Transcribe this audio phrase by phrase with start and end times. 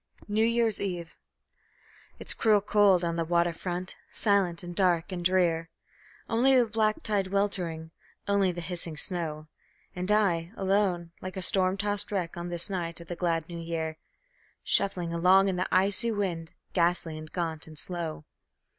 [0.27, 1.15] New Year's Eve
[2.17, 5.69] It's cruel cold on the water front, silent and dark and drear;
[6.27, 7.91] Only the black tide weltering,
[8.27, 9.47] only the hissing snow;
[9.95, 13.59] And I, alone, like a storm tossed wreck, on this night of the glad New
[13.59, 13.97] Year,
[14.63, 18.25] Shuffling along in the icy wind, ghastly and gaunt and slow.